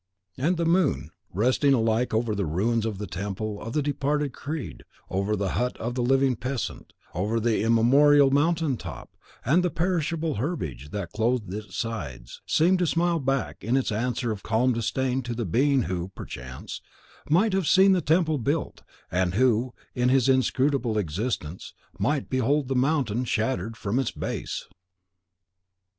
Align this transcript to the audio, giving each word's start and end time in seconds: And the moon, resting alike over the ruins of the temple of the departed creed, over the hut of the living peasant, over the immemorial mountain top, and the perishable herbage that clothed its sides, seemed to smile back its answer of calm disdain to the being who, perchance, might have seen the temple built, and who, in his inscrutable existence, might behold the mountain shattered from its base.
And 0.35 0.57
the 0.57 0.65
moon, 0.65 1.11
resting 1.31 1.75
alike 1.75 2.11
over 2.11 2.33
the 2.33 2.47
ruins 2.47 2.87
of 2.87 2.97
the 2.97 3.05
temple 3.05 3.61
of 3.61 3.73
the 3.73 3.83
departed 3.83 4.33
creed, 4.33 4.81
over 5.11 5.35
the 5.35 5.49
hut 5.49 5.77
of 5.77 5.93
the 5.93 6.01
living 6.01 6.35
peasant, 6.35 6.91
over 7.13 7.39
the 7.39 7.61
immemorial 7.61 8.31
mountain 8.31 8.77
top, 8.77 9.15
and 9.45 9.61
the 9.61 9.69
perishable 9.69 10.37
herbage 10.37 10.89
that 10.89 11.11
clothed 11.11 11.53
its 11.53 11.77
sides, 11.77 12.41
seemed 12.47 12.79
to 12.79 12.87
smile 12.87 13.19
back 13.19 13.57
its 13.63 13.91
answer 13.91 14.31
of 14.31 14.41
calm 14.41 14.73
disdain 14.73 15.21
to 15.21 15.35
the 15.35 15.45
being 15.45 15.83
who, 15.83 16.07
perchance, 16.15 16.81
might 17.29 17.53
have 17.53 17.67
seen 17.67 17.91
the 17.91 18.01
temple 18.01 18.39
built, 18.39 18.81
and 19.11 19.35
who, 19.35 19.71
in 19.93 20.09
his 20.09 20.27
inscrutable 20.27 20.97
existence, 20.97 21.75
might 21.99 22.27
behold 22.27 22.69
the 22.69 22.75
mountain 22.75 23.23
shattered 23.23 23.77
from 23.77 23.99
its 23.99 24.09
base. 24.09 24.67